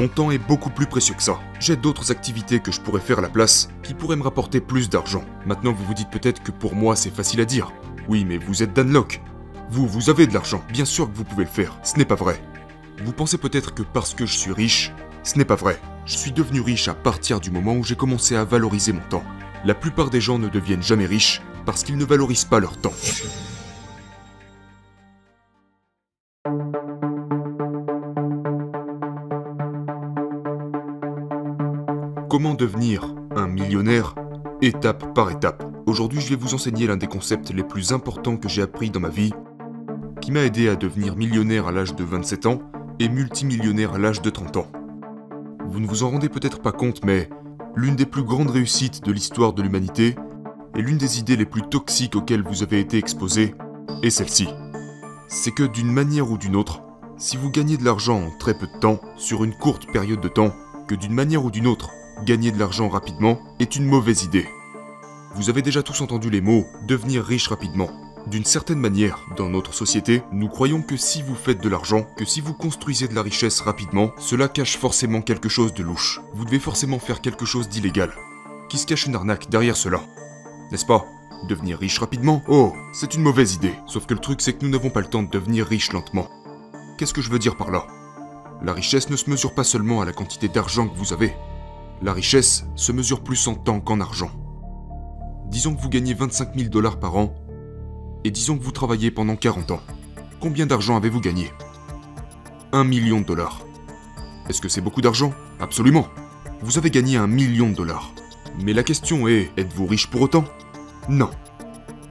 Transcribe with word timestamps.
Mon 0.00 0.08
temps 0.08 0.30
est 0.30 0.38
beaucoup 0.38 0.70
plus 0.70 0.86
précieux 0.86 1.14
que 1.14 1.22
ça. 1.22 1.38
J'ai 1.58 1.76
d'autres 1.76 2.10
activités 2.10 2.60
que 2.60 2.72
je 2.72 2.80
pourrais 2.80 3.02
faire 3.02 3.18
à 3.18 3.20
la 3.20 3.28
place 3.28 3.68
qui 3.82 3.92
pourraient 3.92 4.16
me 4.16 4.22
rapporter 4.22 4.58
plus 4.58 4.88
d'argent. 4.88 5.22
Maintenant, 5.44 5.74
vous 5.74 5.84
vous 5.84 5.92
dites 5.92 6.08
peut-être 6.08 6.42
que 6.42 6.52
pour 6.52 6.74
moi, 6.74 6.96
c'est 6.96 7.14
facile 7.14 7.42
à 7.42 7.44
dire. 7.44 7.70
Oui, 8.08 8.24
mais 8.24 8.38
vous 8.38 8.62
êtes 8.62 8.72
Dan 8.72 8.90
Locke. 8.94 9.20
Vous, 9.68 9.86
vous 9.86 10.08
avez 10.08 10.26
de 10.26 10.32
l'argent. 10.32 10.64
Bien 10.72 10.86
sûr 10.86 11.12
que 11.12 11.14
vous 11.14 11.24
pouvez 11.24 11.44
le 11.44 11.50
faire. 11.50 11.78
Ce 11.82 11.98
n'est 11.98 12.06
pas 12.06 12.14
vrai. 12.14 12.42
Vous 13.04 13.12
pensez 13.12 13.36
peut-être 13.36 13.74
que 13.74 13.82
parce 13.82 14.14
que 14.14 14.24
je 14.24 14.38
suis 14.38 14.52
riche, 14.52 14.90
ce 15.22 15.36
n'est 15.36 15.44
pas 15.44 15.54
vrai. 15.54 15.78
Je 16.06 16.16
suis 16.16 16.32
devenu 16.32 16.62
riche 16.62 16.88
à 16.88 16.94
partir 16.94 17.38
du 17.38 17.50
moment 17.50 17.74
où 17.74 17.84
j'ai 17.84 17.94
commencé 17.94 18.36
à 18.36 18.44
valoriser 18.46 18.94
mon 18.94 19.02
temps. 19.10 19.24
La 19.66 19.74
plupart 19.74 20.08
des 20.08 20.22
gens 20.22 20.38
ne 20.38 20.48
deviennent 20.48 20.82
jamais 20.82 21.04
riches 21.04 21.42
parce 21.66 21.84
qu'ils 21.84 21.98
ne 21.98 22.06
valorisent 22.06 22.46
pas 22.46 22.58
leur 22.58 22.78
temps. 22.78 22.94
Comment 32.30 32.54
devenir 32.54 33.12
un 33.34 33.48
millionnaire 33.48 34.14
étape 34.62 35.14
par 35.16 35.32
étape 35.32 35.64
Aujourd'hui, 35.86 36.20
je 36.20 36.28
vais 36.28 36.36
vous 36.36 36.54
enseigner 36.54 36.86
l'un 36.86 36.96
des 36.96 37.08
concepts 37.08 37.50
les 37.50 37.64
plus 37.64 37.90
importants 37.92 38.36
que 38.36 38.48
j'ai 38.48 38.62
appris 38.62 38.88
dans 38.88 39.00
ma 39.00 39.08
vie, 39.08 39.32
qui 40.20 40.30
m'a 40.30 40.44
aidé 40.44 40.68
à 40.68 40.76
devenir 40.76 41.16
millionnaire 41.16 41.66
à 41.66 41.72
l'âge 41.72 41.96
de 41.96 42.04
27 42.04 42.46
ans 42.46 42.60
et 43.00 43.08
multimillionnaire 43.08 43.94
à 43.94 43.98
l'âge 43.98 44.22
de 44.22 44.30
30 44.30 44.58
ans. 44.58 44.70
Vous 45.66 45.80
ne 45.80 45.88
vous 45.88 46.04
en 46.04 46.10
rendez 46.10 46.28
peut-être 46.28 46.62
pas 46.62 46.70
compte, 46.70 47.04
mais 47.04 47.28
l'une 47.74 47.96
des 47.96 48.06
plus 48.06 48.22
grandes 48.22 48.50
réussites 48.50 49.02
de 49.04 49.10
l'histoire 49.10 49.52
de 49.52 49.62
l'humanité 49.62 50.14
et 50.76 50.82
l'une 50.82 50.98
des 50.98 51.18
idées 51.18 51.36
les 51.36 51.46
plus 51.46 51.62
toxiques 51.62 52.14
auxquelles 52.14 52.44
vous 52.44 52.62
avez 52.62 52.78
été 52.78 52.96
exposé 52.96 53.56
est 54.04 54.10
celle-ci. 54.10 54.46
C'est 55.26 55.50
que 55.50 55.64
d'une 55.64 55.90
manière 55.90 56.30
ou 56.30 56.38
d'une 56.38 56.54
autre, 56.54 56.80
si 57.16 57.36
vous 57.36 57.50
gagnez 57.50 57.76
de 57.76 57.84
l'argent 57.84 58.22
en 58.22 58.30
très 58.38 58.56
peu 58.56 58.68
de 58.68 58.78
temps, 58.78 59.00
sur 59.16 59.42
une 59.42 59.54
courte 59.54 59.90
période 59.90 60.20
de 60.20 60.28
temps, 60.28 60.54
que 60.86 60.94
d'une 60.94 61.12
manière 61.12 61.44
ou 61.44 61.50
d'une 61.50 61.66
autre, 61.66 61.90
gagner 62.24 62.52
de 62.52 62.58
l'argent 62.58 62.88
rapidement 62.88 63.40
est 63.58 63.76
une 63.76 63.84
mauvaise 63.86 64.24
idée. 64.24 64.46
Vous 65.34 65.48
avez 65.48 65.62
déjà 65.62 65.82
tous 65.82 66.00
entendu 66.00 66.30
les 66.30 66.40
mots 66.40 66.66
devenir 66.86 67.24
riche 67.24 67.48
rapidement. 67.48 67.90
D'une 68.26 68.44
certaine 68.44 68.78
manière, 68.78 69.24
dans 69.36 69.48
notre 69.48 69.72
société, 69.72 70.22
nous 70.30 70.48
croyons 70.48 70.82
que 70.82 70.96
si 70.96 71.22
vous 71.22 71.34
faites 71.34 71.62
de 71.62 71.68
l'argent, 71.68 72.06
que 72.16 72.24
si 72.24 72.40
vous 72.40 72.52
construisez 72.52 73.08
de 73.08 73.14
la 73.14 73.22
richesse 73.22 73.60
rapidement, 73.60 74.10
cela 74.18 74.48
cache 74.48 74.76
forcément 74.76 75.22
quelque 75.22 75.48
chose 75.48 75.72
de 75.72 75.82
louche. 75.82 76.20
Vous 76.34 76.44
devez 76.44 76.58
forcément 76.58 76.98
faire 76.98 77.22
quelque 77.22 77.46
chose 77.46 77.68
d'illégal. 77.68 78.12
Qui 78.68 78.78
se 78.78 78.86
cache 78.86 79.06
une 79.06 79.14
arnaque 79.14 79.48
derrière 79.48 79.76
cela? 79.76 80.00
N'est-ce 80.70 80.86
pas? 80.86 81.06
Devenir 81.48 81.78
riche 81.78 81.98
rapidement? 81.98 82.42
Oh, 82.46 82.74
c'est 82.92 83.14
une 83.14 83.22
mauvaise 83.22 83.54
idée. 83.54 83.74
Sauf 83.86 84.04
que 84.04 84.14
le 84.14 84.20
truc 84.20 84.42
c'est 84.42 84.52
que 84.52 84.64
nous 84.64 84.70
n'avons 84.70 84.90
pas 84.90 85.00
le 85.00 85.06
temps 85.06 85.22
de 85.22 85.30
devenir 85.30 85.66
riche 85.66 85.92
lentement. 85.92 86.28
Qu'est-ce 86.98 87.14
que 87.14 87.22
je 87.22 87.30
veux 87.30 87.38
dire 87.38 87.56
par 87.56 87.70
là? 87.70 87.86
La 88.62 88.74
richesse 88.74 89.08
ne 89.08 89.16
se 89.16 89.30
mesure 89.30 89.54
pas 89.54 89.64
seulement 89.64 90.02
à 90.02 90.04
la 90.04 90.12
quantité 90.12 90.48
d'argent 90.48 90.86
que 90.86 90.98
vous 90.98 91.14
avez. 91.14 91.34
La 92.02 92.14
richesse 92.14 92.64
se 92.76 92.92
mesure 92.92 93.22
plus 93.22 93.46
en 93.46 93.54
temps 93.54 93.80
qu'en 93.80 94.00
argent. 94.00 94.30
Disons 95.48 95.74
que 95.74 95.82
vous 95.82 95.90
gagnez 95.90 96.14
25 96.14 96.54
000 96.56 96.70
dollars 96.70 96.98
par 96.98 97.16
an, 97.16 97.34
et 98.24 98.30
disons 98.30 98.56
que 98.56 98.64
vous 98.64 98.72
travaillez 98.72 99.10
pendant 99.10 99.36
40 99.36 99.72
ans. 99.72 99.80
Combien 100.40 100.64
d'argent 100.66 100.96
avez-vous 100.96 101.20
gagné? 101.20 101.50
1 102.72 102.84
million 102.84 103.20
de 103.20 103.26
dollars. 103.26 103.60
Est-ce 104.48 104.62
que 104.62 104.68
c'est 104.68 104.80
beaucoup 104.80 105.02
d'argent? 105.02 105.34
Absolument. 105.60 106.06
Vous 106.62 106.78
avez 106.78 106.90
gagné 106.90 107.18
un 107.18 107.26
million 107.26 107.68
de 107.68 107.74
dollars. 107.74 108.12
Mais 108.62 108.72
la 108.72 108.82
question 108.82 109.28
est, 109.28 109.50
êtes-vous 109.58 109.86
riche 109.86 110.08
pour 110.08 110.22
autant? 110.22 110.44
Non. 111.08 111.30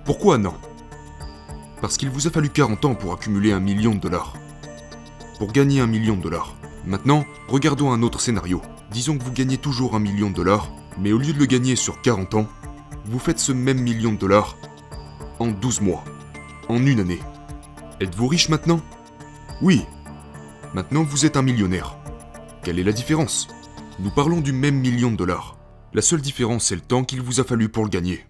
Pourquoi 0.05 0.37
non? 0.37 0.53
Parce 1.81 1.97
qu'il 1.97 2.09
vous 2.09 2.27
a 2.27 2.31
fallu 2.31 2.49
40 2.49 2.85
ans 2.85 2.95
pour 2.95 3.13
accumuler 3.13 3.53
un 3.53 3.59
million 3.59 3.95
de 3.95 3.99
dollars. 3.99 4.33
Pour 5.39 5.51
gagner 5.51 5.81
un 5.81 5.87
million 5.87 6.15
de 6.15 6.21
dollars. 6.21 6.55
Maintenant, 6.85 7.25
regardons 7.47 7.91
un 7.91 8.03
autre 8.03 8.21
scénario. 8.21 8.61
Disons 8.91 9.17
que 9.17 9.23
vous 9.23 9.31
gagnez 9.31 9.57
toujours 9.57 9.95
un 9.95 9.99
million 9.99 10.31
de 10.31 10.35
dollars, 10.35 10.71
mais 10.97 11.11
au 11.11 11.19
lieu 11.19 11.31
de 11.31 11.39
le 11.39 11.45
gagner 11.45 11.75
sur 11.75 12.01
40 12.01 12.33
ans, 12.33 12.47
vous 13.05 13.19
faites 13.19 13.39
ce 13.39 13.51
même 13.51 13.79
million 13.79 14.13
de 14.13 14.17
dollars 14.17 14.57
en 15.39 15.47
12 15.47 15.81
mois, 15.81 16.03
en 16.69 16.83
une 16.85 16.99
année. 16.99 17.19
Êtes-vous 18.01 18.27
riche 18.27 18.49
maintenant? 18.49 18.81
Oui. 19.61 19.85
Maintenant 20.73 21.03
vous 21.03 21.25
êtes 21.25 21.37
un 21.37 21.43
millionnaire. 21.43 21.97
Quelle 22.63 22.79
est 22.79 22.83
la 22.83 22.91
différence? 22.91 23.47
Nous 23.99 24.09
parlons 24.09 24.41
du 24.41 24.53
même 24.53 24.79
million 24.79 25.11
de 25.11 25.17
dollars. 25.17 25.57
La 25.93 26.01
seule 26.01 26.21
différence 26.21 26.65
c'est 26.65 26.75
le 26.75 26.81
temps 26.81 27.03
qu'il 27.03 27.21
vous 27.21 27.39
a 27.39 27.43
fallu 27.43 27.69
pour 27.69 27.83
le 27.83 27.89
gagner. 27.89 28.25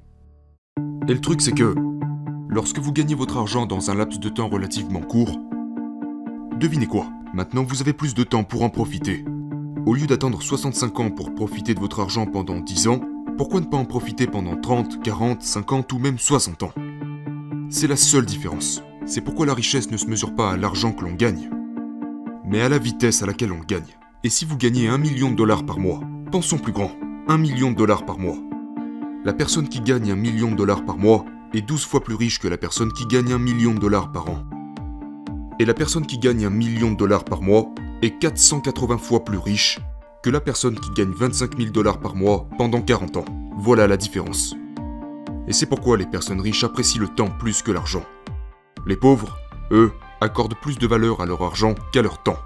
Et 1.08 1.14
le 1.14 1.22
truc 1.22 1.42
c'est 1.42 1.54
que, 1.54 1.74
lorsque 2.50 2.80
vous 2.80 2.92
gagnez 2.92 3.16
votre 3.16 3.38
argent 3.38 3.66
dans 3.66 3.92
un 3.92 3.96
laps 3.96 4.20
de 4.20 4.30
temps 4.30 4.50
relativement 4.50 5.02
court, 5.02 5.40
devinez 6.58 6.88
quoi? 6.88 7.08
Maintenant 7.34 7.64
vous 7.64 7.82
avez 7.82 7.94
plus 7.94 8.14
de 8.14 8.24
temps 8.24 8.44
pour 8.44 8.64
en 8.64 8.70
profiter. 8.70 9.24
Au 9.90 9.96
lieu 9.96 10.06
d'attendre 10.06 10.40
65 10.40 11.00
ans 11.00 11.10
pour 11.10 11.34
profiter 11.34 11.74
de 11.74 11.80
votre 11.80 12.00
argent 12.00 12.28
pendant 12.28 12.60
10 12.60 12.90
ans, 12.90 13.02
pourquoi 13.40 13.60
ne 13.60 13.66
pas 13.66 13.78
en 13.78 13.86
profiter 13.86 14.28
pendant 14.28 14.56
30, 14.56 15.02
40, 15.02 15.42
50 15.42 15.94
ou 15.94 15.98
même 15.98 16.20
60 16.20 16.62
ans? 16.62 16.74
C'est 17.72 17.88
la 17.88 17.96
seule 17.96 18.28
différence. 18.28 18.84
C'est 19.08 19.22
pourquoi 19.22 19.48
la 19.48 19.56
richesse 19.56 19.90
ne 19.90 19.98
se 19.98 20.06
mesure 20.06 20.36
pas 20.36 20.52
à 20.52 20.58
l'argent 20.58 20.92
que 20.92 21.04
l'on 21.04 21.14
gagne, 21.14 21.50
mais 22.46 22.62
à 22.62 22.70
la 22.70 22.78
vitesse 22.78 23.24
à 23.24 23.26
laquelle 23.26 23.52
on 23.52 23.62
gagne. 23.62 23.98
Et 24.24 24.30
si 24.30 24.46
vous 24.46 24.58
gagnez 24.58 24.88
1 24.88 25.00
million 25.00 25.32
de 25.32 25.36
dollars 25.36 25.66
par 25.66 25.80
mois, 25.80 26.02
pensons 26.32 26.60
plus 26.60 26.72
grand, 26.72 26.92
1 27.28 27.40
million 27.40 27.72
de 27.72 27.76
dollars 27.76 28.06
par 28.06 28.20
mois. 28.20 28.38
La 29.26 29.34
personne 29.34 29.70
qui 29.70 29.82
gagne 29.82 30.12
1 30.12 30.16
million 30.16 30.52
de 30.52 30.56
dollars 30.56 30.86
par 30.86 31.00
mois 31.00 31.26
est 31.56 31.64
12 31.64 31.84
fois 31.84 32.04
plus 32.04 32.14
riche 32.14 32.38
que 32.38 32.48
la 32.48 32.60
personne 32.60 32.94
qui 32.94 33.08
gagne 33.08 33.34
1 33.34 33.40
million 33.40 33.74
de 33.74 33.80
dollars 33.80 34.12
par 34.12 34.30
an. 34.30 34.44
Et 35.58 35.66
la 35.66 35.74
personne 35.74 36.06
qui 36.06 36.20
gagne 36.20 36.46
1 36.46 36.52
million 36.52 36.92
de 36.92 36.98
dollars 36.98 37.26
par 37.26 37.42
mois 37.42 37.74
est 38.02 38.18
480 38.20 38.98
fois 38.98 39.24
plus 39.26 39.38
riche 39.38 39.80
que 40.24 40.30
la 40.30 40.42
personne 40.42 40.80
qui 40.80 40.90
gagne 40.92 41.12
25 41.12 41.58
000 41.58 41.72
dollars 41.72 42.00
par 42.00 42.16
mois 42.16 42.48
pendant 42.58 42.82
40 42.82 43.18
ans. 43.18 43.26
Voilà 43.58 43.88
la 43.88 43.98
différence. 43.98 44.56
Et 45.48 45.54
c'est 45.54 45.66
pourquoi 45.66 45.98
les 45.98 46.06
personnes 46.06 46.42
riches 46.42 46.64
apprécient 46.64 47.02
le 47.02 47.08
temps 47.08 47.30
plus 47.30 47.62
que 47.62 47.72
l'argent. 47.72 48.04
Les 48.86 48.96
pauvres, 48.96 49.38
eux, 49.72 49.92
accordent 50.22 50.56
plus 50.60 50.78
de 50.78 50.88
valeur 50.88 51.22
à 51.22 51.26
leur 51.26 51.42
argent 51.42 51.76
qu'à 51.92 52.02
leur 52.02 52.22
temps. 52.24 52.38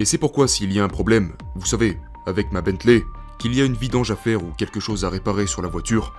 Et 0.00 0.04
c'est 0.04 0.18
pourquoi 0.18 0.48
s'il 0.48 0.72
y 0.72 0.80
a 0.80 0.84
un 0.84 0.88
problème, 0.88 1.32
vous 1.54 1.66
savez, 1.66 1.98
avec 2.26 2.52
ma 2.52 2.62
Bentley, 2.62 3.04
qu'il 3.38 3.54
y 3.54 3.60
a 3.60 3.64
une 3.64 3.74
vidange 3.74 4.10
à 4.10 4.16
faire 4.16 4.42
ou 4.42 4.50
quelque 4.56 4.80
chose 4.80 5.04
à 5.04 5.10
réparer 5.10 5.46
sur 5.46 5.62
la 5.62 5.68
voiture, 5.68 6.14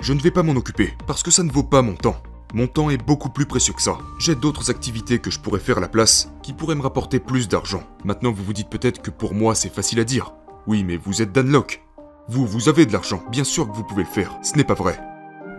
je 0.00 0.12
ne 0.12 0.20
vais 0.20 0.30
pas 0.30 0.42
m'en 0.42 0.52
occuper, 0.52 0.94
parce 1.06 1.22
que 1.22 1.30
ça 1.30 1.42
ne 1.42 1.52
vaut 1.52 1.62
pas 1.62 1.82
mon 1.82 1.94
temps. 1.94 2.16
Mon 2.54 2.66
temps 2.66 2.90
est 2.90 3.02
beaucoup 3.02 3.30
plus 3.30 3.46
précieux 3.46 3.72
que 3.72 3.80
ça. 3.80 3.96
J'ai 4.18 4.34
d'autres 4.34 4.70
activités 4.70 5.18
que 5.18 5.30
je 5.30 5.40
pourrais 5.40 5.58
faire 5.58 5.78
à 5.78 5.80
la 5.80 5.88
place, 5.88 6.30
qui 6.42 6.52
pourraient 6.52 6.74
me 6.74 6.82
rapporter 6.82 7.18
plus 7.18 7.48
d'argent. 7.48 7.82
Maintenant, 8.04 8.30
vous 8.30 8.44
vous 8.44 8.52
dites 8.52 8.68
peut-être 8.68 9.00
que 9.00 9.10
pour 9.10 9.32
moi, 9.32 9.54
c'est 9.54 9.72
facile 9.72 10.00
à 10.00 10.04
dire. 10.04 10.34
Oui, 10.66 10.84
mais 10.84 10.98
vous 10.98 11.22
êtes 11.22 11.32
Dan 11.32 11.50
Locke. 11.50 11.82
Vous, 12.28 12.46
vous 12.46 12.68
avez 12.68 12.84
de 12.84 12.92
l'argent. 12.92 13.22
Bien 13.30 13.44
sûr 13.44 13.66
que 13.66 13.74
vous 13.74 13.84
pouvez 13.84 14.02
le 14.02 14.08
faire. 14.08 14.38
Ce 14.42 14.54
n'est 14.54 14.64
pas 14.64 14.74
vrai. 14.74 15.00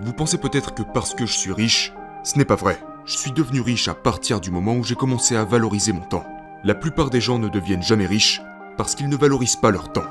Vous 0.03 0.13
pensez 0.13 0.37
peut-être 0.37 0.75
que 0.75 0.83
parce 0.93 1.15
que 1.15 1.25
je 1.25 1.33
suis 1.33 1.51
riche, 1.51 1.93
ce 2.23 2.37
n'est 2.37 2.45
pas 2.45 2.55
vrai. 2.55 2.79
Je 3.05 3.17
suis 3.17 3.31
devenu 3.31 3.61
riche 3.61 3.87
à 3.87 3.95
partir 3.95 4.39
du 4.39 4.51
moment 4.51 4.75
où 4.75 4.83
j'ai 4.83 4.95
commencé 4.95 5.35
à 5.35 5.45
valoriser 5.45 5.93
mon 5.93 6.05
temps. 6.05 6.25
La 6.63 6.75
plupart 6.75 7.09
des 7.09 7.21
gens 7.21 7.39
ne 7.39 7.49
deviennent 7.49 7.81
jamais 7.81 8.05
riches 8.05 8.39
parce 8.77 8.93
qu'ils 8.93 9.09
ne 9.09 9.17
valorisent 9.17 9.55
pas 9.55 9.71
leur 9.71 9.91
temps. 9.91 10.05